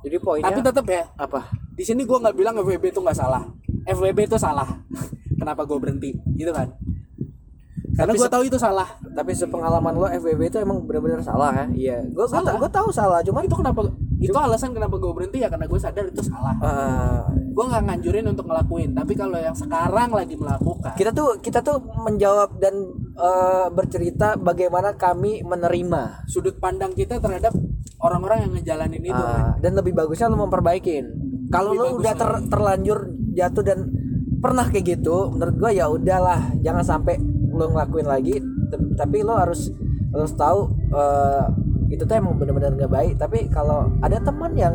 [0.00, 1.40] Jadi poinnya tapi tetap ya apa?
[1.76, 3.42] di sini gue nggak bilang FWB itu nggak salah.
[3.88, 4.68] FWB itu salah.
[5.40, 6.12] Kenapa gue berhenti?
[6.36, 6.68] Gitu kan
[8.00, 8.88] karena gue tahu itu salah.
[9.12, 11.66] Tapi sepengalaman lo FWB itu emang benar-benar salah ya.
[11.70, 11.96] Iya.
[12.10, 12.56] Gue Salah.
[12.56, 13.80] gue tahu salah cuman itu kenapa
[14.20, 16.54] itu alasan kenapa gue berhenti ya karena gue sadar itu salah.
[16.60, 21.60] Ah, gue nggak nganjurin untuk ngelakuin tapi kalau yang sekarang lagi melakukan kita tuh kita
[21.60, 22.74] tuh menjawab dan
[23.16, 26.24] eh, bercerita bagaimana kami menerima.
[26.28, 27.52] Sudut pandang kita terhadap
[28.00, 29.40] orang-orang yang ngejalanin itu kan.
[29.40, 31.04] Ah, dan lebih bagusnya lo memperbaikin.
[31.50, 32.98] Kalau lo udah ter- terlanjur
[33.34, 33.78] jatuh dan
[34.40, 37.20] pernah kayak gitu menurut gua ya udahlah jangan sampai
[37.60, 38.40] lo ngelakuin lagi
[38.96, 39.68] tapi lo harus
[40.10, 41.44] harus tahu eh,
[41.90, 43.14] itu tuh emang benar-benar nggak baik.
[43.18, 44.74] Tapi kalau ada teman yang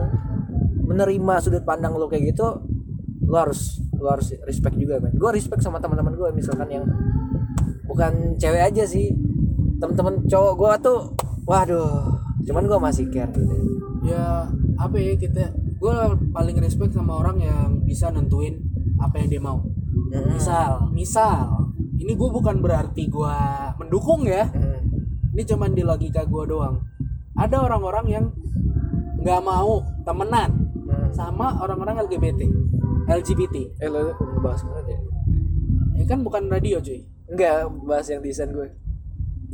[0.85, 2.45] menerima sudut pandang lo kayak gitu
[3.25, 5.15] lo harus lo harus respect juga men.
[5.15, 6.85] Gue respect sama teman-teman gue misalkan yang
[7.87, 9.15] bukan cewek aja sih.
[9.79, 10.99] Teman-teman cowok gue tuh
[11.47, 13.55] waduh cuman gue masih care gitu.
[14.05, 15.95] Ya apa ya kita gue
[16.35, 18.59] paling respect sama orang yang bisa nentuin
[18.99, 19.63] apa yang dia mau.
[19.95, 20.35] Mm.
[20.35, 21.64] misal misal
[21.95, 23.35] ini gue bukan berarti gue
[23.77, 24.81] mendukung ya Mm.
[25.33, 26.79] ini cuman di logika gue doang
[27.35, 28.25] ada orang-orang yang
[29.19, 31.11] nggak mau temenan Mm.
[31.11, 32.41] sama orang-orang LGBT
[33.05, 34.99] LGBT Eh lo bahas mana deh?
[35.95, 38.69] ini kan bukan radio cuy Enggak, bahas yang desain gue.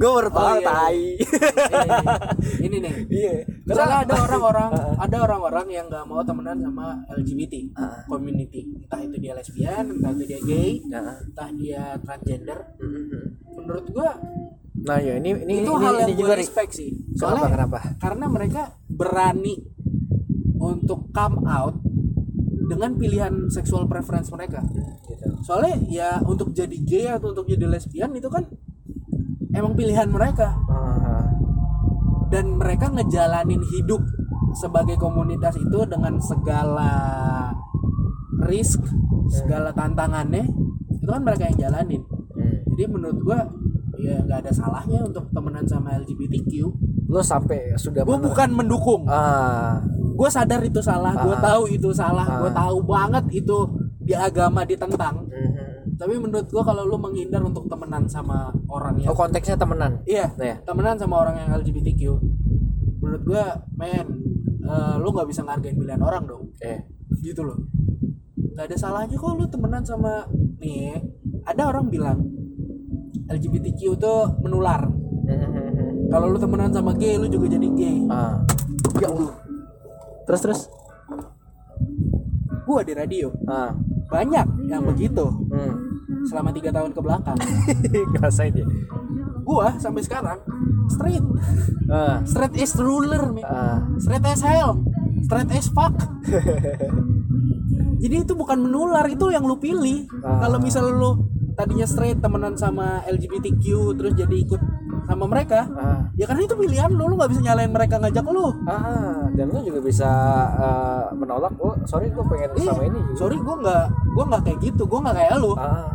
[0.01, 0.99] Gue baru tahu Oh, iya, tai.
[1.13, 1.93] ini,
[2.59, 3.33] ini nih Iya.
[3.63, 8.01] misalnya ada orang-orang ada orang-orang yang nggak mau temenan sama LGBT Ah.
[8.05, 13.23] community entah itu dia lesbian entah itu dia gay Nah, entah dia transgender mm-mm.
[13.53, 14.17] menurut gua
[14.81, 16.41] nah ya ini ini itu ini, hal yang ini gue juga nih.
[16.41, 17.79] respect sih Kenapa soalnya kenapa?
[17.99, 19.55] karena mereka berani
[20.55, 21.77] untuk come out
[22.63, 24.65] dengan pilihan seksual preference mereka
[25.03, 25.27] Gitu.
[25.41, 28.49] soalnya ya untuk jadi gay atau untuk jadi lesbian itu kan
[29.51, 30.55] emang pilihan mereka.
[32.31, 33.99] Dan mereka ngejalanin hidup
[34.55, 36.91] sebagai komunitas itu dengan segala
[38.47, 38.83] risk
[39.27, 40.43] segala tantangannya
[40.91, 42.03] itu kan mereka yang jalanin.
[42.31, 42.63] Hmm.
[42.75, 43.39] jadi menurut gua
[43.99, 46.67] ya nggak ada salahnya untuk temenan sama LGBTQ
[47.11, 49.03] Lo sampai sudah gue bukan mendukung.
[49.03, 51.43] Ah, gue sadar itu salah gue Ah.
[51.43, 52.55] tahu itu salah gue Ah.
[52.55, 53.57] tahu banget itu
[53.99, 55.27] di agama ditentang.
[55.27, 55.40] Mhm.
[56.01, 60.01] Tapi menurut gue kalau lu menghindar untuk temenan sama orang yang Oh konteksnya temenan.
[60.09, 60.55] iya Nah, ya.
[60.65, 62.01] temenan sama orang yang LGBTQ
[63.05, 63.43] menurut gue
[63.77, 64.07] men
[64.65, 66.49] eh, lu nggak bisa ngargain pilihan orang dong.
[66.57, 66.81] Eh.
[67.21, 67.61] Gitu loh.
[68.33, 70.25] Nggak ada salahnya kok lu temenan sama
[70.57, 70.97] nih
[71.45, 72.17] ada orang bilang
[73.29, 74.89] LGBTQ tuh menular.
[76.09, 78.09] Kalau lu temenan sama gay lu juga jadi gay.
[78.09, 78.41] Ah.
[78.97, 79.37] Ya Allah.
[80.25, 80.61] Terus terus?
[82.65, 83.29] Gua di radio.
[83.45, 83.69] Ah.
[84.09, 85.29] Banyak yang begitu.
[85.53, 85.90] Hmm.
[86.25, 87.37] Selama tiga tahun ke belakang.
[88.15, 88.65] Ngerasain ya
[89.41, 90.39] gua sampai sekarang
[90.87, 91.25] straight
[91.89, 92.21] ah.
[92.23, 93.81] Straight as ruler nih ah.
[93.97, 94.79] Straight as hell.
[95.25, 95.93] Straight as fuck.
[98.01, 100.09] Jadi itu bukan menular itu yang lu pilih.
[100.21, 100.41] Ah.
[100.41, 101.11] kalau misal lu
[101.53, 103.65] tadinya straight temenan sama LGBTQ
[103.99, 104.61] terus jadi ikut
[105.03, 106.07] sama mereka ah.
[106.15, 108.49] ya karena itu pilihan lu lu nggak bisa nyalain mereka ngajak lu.
[108.65, 110.09] Ah dan lu juga bisa
[110.57, 113.17] eh, menolak oh sorry gue pengen Iya, sama ini juga.
[113.17, 115.51] sorry gua nggak gua nggak kayak gitu gua nggak kayak lu.
[115.57, 115.85] Ah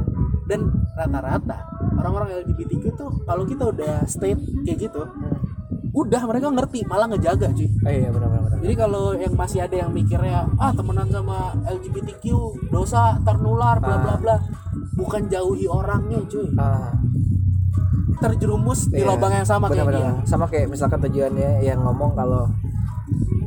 [0.46, 1.66] dan rata-rata
[1.98, 5.02] orang-orang LGBTQ tuh kalau kita udah state kayak gitu
[5.90, 7.64] udah mereka ngerti malah ngejaga cuy.
[7.88, 8.60] Eh, iya benar benar.
[8.60, 12.24] Jadi kalau yang masih ada yang mikirnya ah temenan sama LGBTQ
[12.68, 14.36] dosa ternular bla bla bla,
[14.92, 16.92] bukan jauhi orangnya cuy, ah.
[18.16, 20.12] Terjerumus di Iya, lubang yang sama kayak dia.
[20.24, 22.48] sama kayak misalkan tujuannya yang ngomong kalau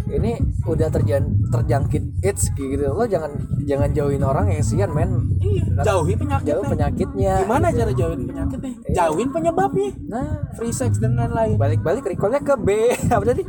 [0.10, 0.32] ini
[0.66, 2.90] udah terjan terjangkit AIDS gitu.
[2.90, 3.32] Lo jangan
[3.64, 5.10] jangan jauhin orang yang kesian men.
[5.40, 6.50] Iya, jauhi penyakitnya.
[6.54, 7.34] jauh penyakitnya.
[7.46, 8.74] Gimana cara jauhin penyakitnya?
[8.94, 9.90] Jauhin penyebabnya.
[10.10, 10.28] nah.
[10.58, 11.56] Free sex dan lain-lain.
[11.56, 12.70] balik-balik recallnya ke B.
[13.14, 13.44] Apa tadi?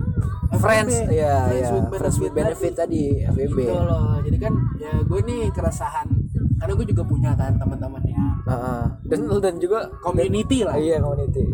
[0.60, 0.94] Friends.
[1.08, 3.24] Ya ya friends with benefit tadi.
[3.24, 4.18] FWB Gitu loh.
[4.20, 6.06] Jadi kan ya gue nih keresahan.
[6.60, 8.84] Karena gue juga punya kan teman-temannya Heeh.
[9.08, 10.76] dan dan juga community lah.
[10.76, 11.48] iya community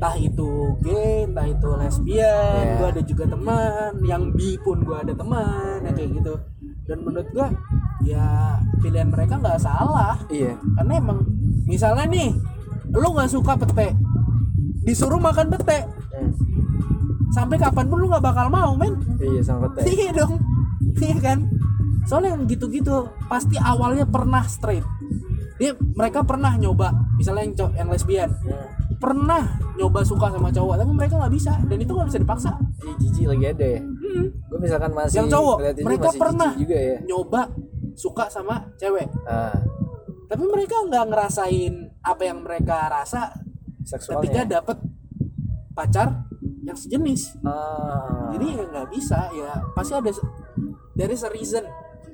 [0.00, 2.24] entah itu gay, entah itu lesbian,
[2.56, 2.72] Iya.
[2.80, 6.34] gue ada juga teman, yang bi pun gue ada teman, yang kayak gitu.
[6.88, 7.46] Dan menurut gue
[8.02, 11.20] ya pilihan mereka nggak salah, iya karena emang
[11.68, 12.32] misalnya nih,
[12.90, 13.92] lu nggak suka pete,
[14.82, 16.32] disuruh makan pete, Hmm.
[17.28, 18.96] sampai kapan pun lu nggak bakal mau, men.
[19.20, 20.32] iya sama betul Iya dong,
[20.96, 21.38] iya kan?
[22.02, 24.82] Soalnya yang gitu-gitu pasti awalnya pernah straight.
[25.60, 28.64] Dia mereka pernah nyoba, misalnya yang yang lesbian, Hmm.
[29.00, 29.42] Pernah
[29.80, 31.52] nyoba suka sama cowok tapi mereka nggak bisa.
[31.64, 32.50] Dan itu nggak bisa dipaksa.
[32.84, 33.80] Ih, jijik lagi ada ya?
[33.80, 34.26] Hmm.
[34.50, 36.98] gue misalkan masih yang cowok mereka masih pernah juga ya?
[37.06, 37.40] nyoba
[37.96, 39.08] suka sama cewek.
[39.24, 39.56] Ah.
[40.30, 43.34] Tapi mereka nggak ngerasain apa yang mereka rasa
[43.82, 44.28] seksualnya.
[44.28, 44.76] ketika dapet
[45.74, 46.28] pacar
[46.66, 47.40] yang sejenis.
[47.46, 48.30] Ah.
[48.36, 50.10] Jadi ya nggak bisa ya pasti ada
[50.94, 51.64] there is a reason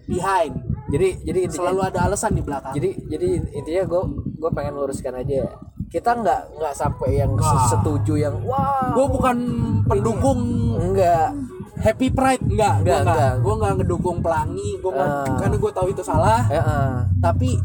[0.06, 0.54] behind.
[0.86, 2.74] Jadi jadi intinya, selalu ada alasan di belakang.
[2.78, 4.04] Jadi jadi intinya gue
[4.36, 5.48] gue pengen luruskan aja
[5.86, 7.66] kita nggak nggak sampai yang Wah.
[7.66, 9.36] setuju yang wah gue bukan
[9.84, 10.40] pendukung
[10.76, 11.32] enggak
[11.76, 13.34] happy pride enggak gue Enggak, enggak enggak.
[13.40, 15.36] gue nggak ngedukung pelangi gue nggak Ah.
[15.38, 16.96] karena gue tahu itu salah ya ah.
[17.22, 17.56] tapi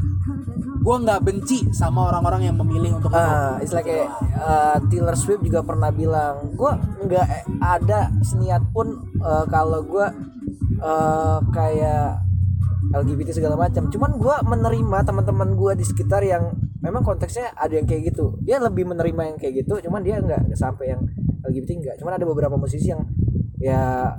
[0.82, 3.22] gue nggak benci sama orang-orang yang memilih untuk itu.
[3.22, 6.72] Ah, istilah kayak uh, Taylor Swift juga pernah bilang, gue
[7.06, 7.28] nggak
[7.62, 8.90] ada seniat pun
[9.22, 10.08] uh, kalau gue
[10.82, 12.26] uh, kayak
[12.92, 13.88] LGBT segala macam.
[13.88, 18.36] Cuman gue menerima teman-teman gue di sekitar yang memang konteksnya ada yang kayak gitu.
[18.40, 21.02] Dia lebih menerima yang kayak gitu, cuman dia nggak sampai yang
[21.42, 21.96] LGBT enggak.
[21.98, 23.06] Cuman ada beberapa musisi yang
[23.56, 24.10] ya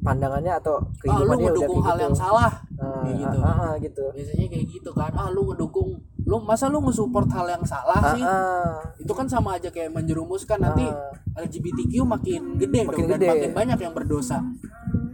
[0.00, 2.04] pandangannya atau ah lu dia udah kayak hal gitu.
[2.04, 4.04] yang salah Ah, kayak gitu ah, ah, gitu.
[4.12, 8.12] biasanya kayak gitu kan ah lu ngedukung lu masa lu nge-support hal yang salah Ah,
[8.14, 8.78] sih ah.
[8.94, 11.10] itu kan sama aja kayak menjerumuskan nanti Ah.
[11.40, 13.26] LGBTQ makin gede Makin dong dan gede.
[13.26, 14.38] makin banyak yang berdosa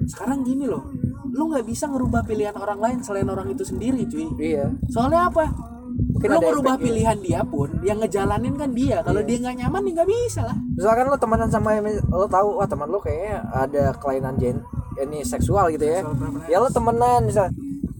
[0.04, 0.84] sekarang gini loh
[1.32, 4.28] lu nggak bisa ngerubah pilihan orang lain selain orang itu sendiri cuy.
[4.38, 4.68] Iya.
[4.86, 5.48] soalnya apa?
[5.92, 9.00] Mungkin lu ngerubah pilihan dia pun yang ngejalanin kan dia.
[9.00, 9.26] Kalau Iya.
[9.26, 10.56] dia nggak nyaman ya nggak bisa lah.
[10.72, 14.60] Misalkan lo temenan sama lo tahu wah teman lo kayaknya ada kelainan gen
[14.94, 16.00] ini seksual gitu ya.
[16.00, 17.48] Seksual ya lo temenan misal.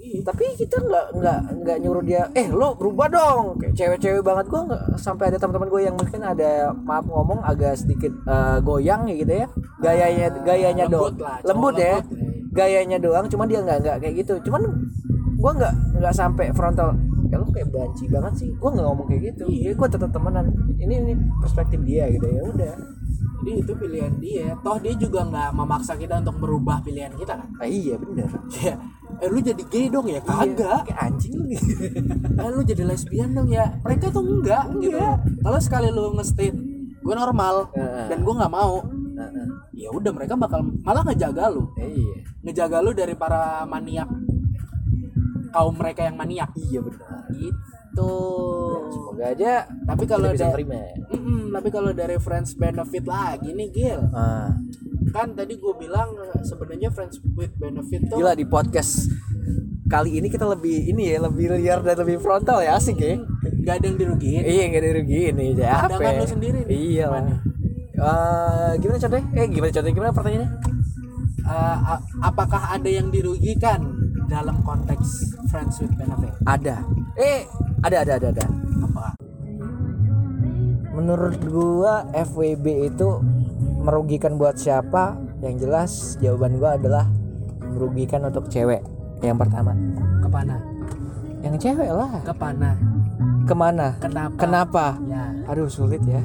[0.02, 0.20] Iya.
[0.22, 3.44] tapi kita nggak nggak nggak nyuruh dia eh lo berubah dong.
[3.56, 7.74] Kayak cewek-cewek banget gua nggak sampai ada teman-teman gue yang mungkin ada maaf ngomong agak
[7.74, 9.46] sedikit eh, goyang ya gitu ya.
[9.80, 11.96] Gayanya gayanya Ah, lembut lah, cowok lembut ya.
[11.96, 12.21] lembut, ya.
[12.52, 14.34] Gayanya doang cuman dia nggak nggak kayak gitu.
[14.48, 14.62] Cuman
[15.40, 16.94] gua nggak nggak sampai frontal.
[17.32, 18.50] Ya lo kayak banci banget sih.
[18.60, 19.44] Gua nggak ngomong kayak gitu.
[19.48, 19.72] Iya.
[19.72, 20.46] ya gua tetap temenan.
[20.76, 22.74] Ini ini perspektif dia gitu ya udah.
[23.42, 24.46] Jadi itu pilihan dia.
[24.62, 27.48] Toh dia juga nggak memaksa kita untuk merubah pilihan kita kan?
[27.58, 28.30] Ah, iya bener.
[28.62, 28.76] Ya
[29.22, 30.18] eh lu jadi gay dong ya?
[30.24, 30.88] Kagak.
[30.88, 31.46] kayak anjing lu.
[31.52, 33.70] Eh lu jadi lesbian dong ya?
[33.86, 34.98] Mereka tuh enggak gitu.
[35.42, 36.56] Kalau sekali lu nge-state
[37.02, 38.06] gue normal Heeh.
[38.14, 38.78] dan gue nggak mau
[39.30, 39.48] Heeh.
[39.86, 41.70] ya udah mereka bakal malah ngejaga lu.
[41.78, 42.26] Iya.
[42.42, 44.08] Ngejaga lu dari para maniak.
[45.52, 46.50] Kaum mereka yang maniak.
[46.56, 47.28] Iya benar.
[47.30, 48.14] Gitu.
[48.88, 50.80] Semoga aja tapi kalau bisa terima
[51.12, 54.00] Mm-mm, tapi kalau dari friends benefit lagi nih Gil.
[54.16, 54.48] Ah.
[55.12, 59.12] kan tadi gue bilang eh, sebenarnya friends with benefit tuh gila di podcast
[59.92, 63.20] kali ini kita lebih ini ya lebih liar dan lebih frontal ya asik ya.
[63.60, 64.42] Nggak ada yang dirugiin.
[64.42, 66.16] Iya nggak ada rugiin nih ya apa ya?
[66.16, 67.06] lu sendiri nih, iya.
[67.12, 67.51] lah
[67.92, 69.26] Eh, gimana contohnya?
[69.36, 69.94] Eh gimana contohnya?
[69.94, 70.50] Gimana pertanyaannya?
[71.42, 73.92] A- apakah ada yang dirugikan
[74.32, 76.32] dalam konteks friends with benefit?
[76.48, 76.80] Ada.
[77.20, 77.44] Eh
[77.84, 78.44] ada ada ada ada.
[78.80, 79.06] Apa?
[80.96, 83.08] Menurut gua FWB itu
[83.84, 85.20] merugikan buat siapa?
[85.44, 85.90] Yang jelas
[86.22, 87.04] jawaban gua adalah
[87.60, 88.80] merugikan untuk cewek
[89.20, 89.76] yang pertama.
[90.24, 90.56] Kepana
[91.44, 92.24] yang cewek lah.
[92.24, 92.72] Kepana
[93.44, 93.98] ke mana?
[94.00, 94.36] Kenapa?
[94.38, 94.84] Kenapa?
[95.10, 95.28] Ya.
[95.50, 96.22] Aduh sulit ya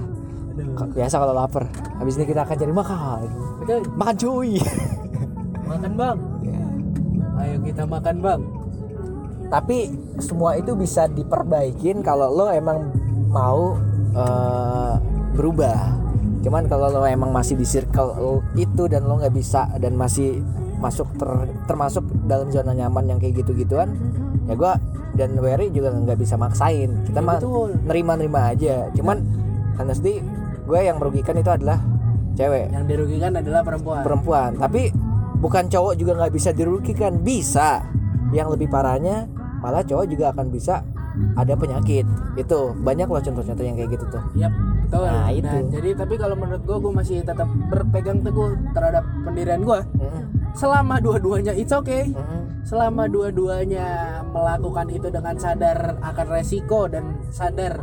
[0.94, 3.20] biasa kalau lapar habis ini kita akan cari makan.
[3.62, 4.52] Betul makan cuy.
[5.68, 6.18] Makan bang.
[7.38, 8.42] Ayo kita makan bang.
[9.52, 9.78] Tapi
[10.24, 12.88] semua itu bisa diperbaikin kalau lo emang
[13.28, 13.76] mau
[14.16, 14.94] eh,
[15.36, 16.00] berubah.
[16.40, 20.40] Cuman kalau lo emang masih di circle itu dan lo nggak bisa dan masih
[20.80, 23.98] masuk ter- termasuk dalam zona nyaman yang kayak gitu-gituan
[24.46, 24.78] ya gua
[25.18, 27.04] dan Wery juga nggak bisa maksain.
[27.10, 27.42] Kita Ya, mah
[27.84, 28.88] nerima-nerima aja.
[28.94, 29.20] Cuman
[29.76, 30.22] honestly
[30.68, 31.80] gue yang merugikan itu adalah
[32.36, 34.92] cewek yang dirugikan adalah perempuan perempuan tapi
[35.40, 37.82] bukan cowok juga nggak bisa dirugikan bisa
[38.36, 39.32] yang lebih parahnya
[39.64, 40.84] malah cowok juga akan bisa
[41.34, 42.06] ada penyakit
[42.38, 44.54] itu banyak loh contoh-contoh yang kayak gitu tuh Yap,
[44.86, 45.02] betul.
[45.02, 45.58] Nah, itu.
[45.74, 49.82] jadi tapi kalau menurut gua gua masih tetap berpegang teguh terhadap pendirian gua.
[49.98, 52.14] Mm-mm, Selama dua-duanya it's okay.
[52.14, 52.62] mm-mm.
[52.62, 57.82] Selama dua-duanya melakukan itu dengan sadar akan resiko dan sadar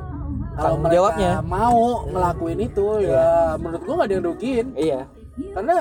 [0.55, 1.31] kalau mereka jawabnya.
[1.43, 5.01] mau ngelakuin itu ya menurut gua gak ada yang rugiin iya
[5.55, 5.77] karena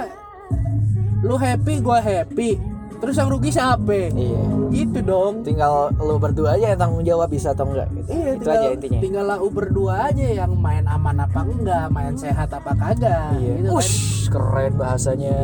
[1.24, 2.58] lu happy gua happy
[3.00, 4.42] terus yang rugi siapa iya
[4.74, 8.10] gitu dong tinggal lu berdua aja yang tanggung jawab bisa atau enggak gitu.
[8.10, 12.18] Iya, itu tinggal, aja intinya tinggal lau berdua aja yang main aman apa enggak, main
[12.18, 13.38] sehat apa kagak.
[13.38, 13.78] iya Gitu kan.
[13.78, 13.94] Ush,
[14.34, 15.38] keren bahasanya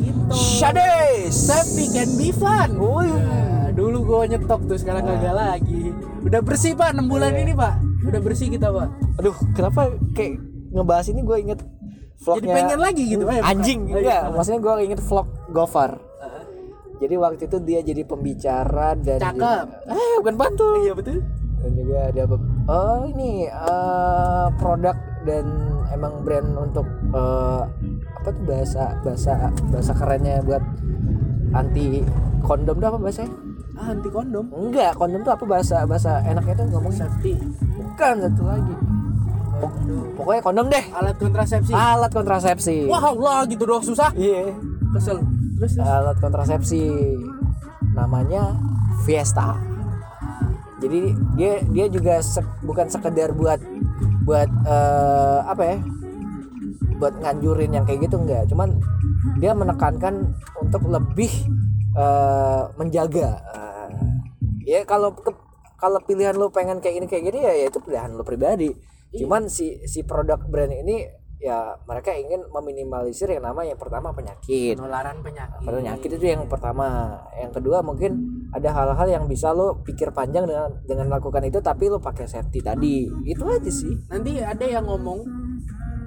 [0.00, 0.32] Gitu.
[0.32, 2.72] Shades Safety can be fun.
[2.80, 3.12] Wih.
[3.12, 5.92] Nah, dulu gua nyetok tuh sekarang kagak lagi.
[6.24, 7.42] Udah bersih pak 6 bulan Iya.
[7.44, 7.74] ini pak.
[8.04, 8.88] Udah bersih kita pak.
[9.14, 9.80] aduh kenapa
[10.12, 10.38] kayak
[10.70, 13.42] ngebahas ini gue inget Jadi vlognya pengen lagi gitu pak.
[13.42, 13.98] anjing Oh, iya.
[13.98, 15.90] enggak maksudnya gue inget vlog Gofar
[16.94, 19.66] jadi waktu itu dia jadi pembicara dan Cakep.
[19.84, 21.20] eh bukan bantu Iya betul.
[21.58, 25.44] dan juga ada be- oh ini eh, produk dan
[25.90, 27.62] emang brand untuk eh,
[28.14, 29.32] apa tuh bahasa bahasa
[29.68, 30.62] bahasa kerennya buat
[31.52, 32.02] anti
[32.40, 33.43] kondom tuh apa bahasanya Ah,
[33.76, 34.46] anti kondom.
[34.48, 37.32] enggak kondom tuh apa bahasa bahasa enaknya tuh ngomongnya Safety.
[37.74, 38.74] bukan satu lagi
[39.54, 39.78] Pok-
[40.14, 41.72] pokoknya kondom deh Alat kontrasepsi.
[41.72, 44.10] alat kontrasepsi Wah Allah gitu doang susah.
[44.14, 44.50] iya
[44.90, 45.18] Kesel.
[45.56, 45.84] Terus terus.
[45.84, 46.82] alat kontrasepsi
[47.92, 48.54] namanya
[49.02, 49.54] Fiesta
[50.76, 51.00] jadi
[51.34, 53.58] dia dia juga sek- bukan sekedar buat
[54.22, 55.76] buat eh, apa ya
[56.94, 58.74] buat nganjurin yang kayak gitu enggak cuman
[59.36, 61.30] dia menekankan untuk lebih
[61.94, 63.30] eh, menjaga.
[63.54, 63.88] Eh,
[64.66, 65.14] ya kalau
[65.78, 68.70] kalau pilihan lu pengen kayak ini kayak gini ya, ya itu pilihan lu pribadi.
[69.14, 71.06] Cuman si si produk brand ini
[71.44, 74.80] ya mereka ingin meminimalisir yang nama yang pertama penyakit.
[74.80, 75.60] Penularan penyakit.
[75.60, 77.20] penyakit itu yang pertama.
[77.36, 78.16] Yang kedua mungkin
[78.54, 82.64] ada hal-hal yang bisa lo pikir panjang dengan dengan melakukan itu tapi lo pakai safety
[82.64, 83.06] tadi.
[83.28, 83.92] Itu aja sih.
[84.08, 85.43] Nanti ada yang ngomong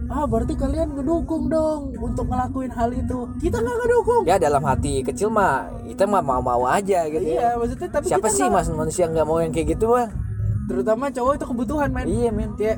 [0.08, 3.28] ah berarti kalian ngedukung dong untuk ngelakuin hal itu.
[3.44, 4.24] Kita nggak ngedukung.
[4.24, 8.28] Ya dalam hati kecil mah kita mah mau-mau aja gitu iya ya maksudnya tapi siapa
[8.32, 10.10] sih mas manusia nggak mau yang kayak gitu bang?
[10.68, 12.06] Terutama cowok itu kebutuhan men.
[12.08, 12.50] Iya men.
[12.56, 12.74] Ya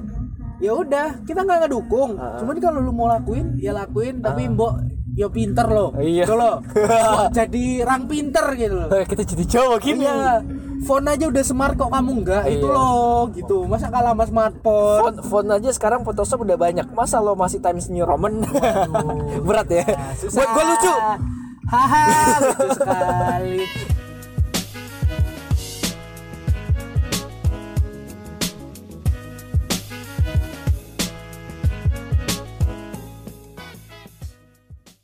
[0.60, 2.18] ya udah kita nggak ngedukung.
[2.18, 4.26] Cuman kalau lu mau lakuin ya lakuin.
[4.26, 4.74] Tapi mbok
[5.14, 5.94] ya pinter loh.
[6.02, 6.26] Iya.
[6.30, 8.90] Loh Mbok jadi rang pinter gitu loh.
[8.90, 10.06] Kita jadi cowok gini.
[10.06, 10.42] Iya
[10.82, 12.44] phone aja udah smart kok kamu enggak?
[12.48, 12.74] Itu Iya.
[12.74, 13.58] loh gitu.
[13.64, 15.02] Masa kalah sama smartphone?
[15.02, 16.88] Font, font aja sekarang Photoshop udah banyak.
[16.90, 18.42] Masa lo masih Times New Roman?
[19.48, 19.86] Berat ya.
[19.86, 20.36] Nah, susah.
[20.36, 20.94] buat gue lucu.
[21.66, 22.06] Haha
[22.42, 23.58] lucu sekali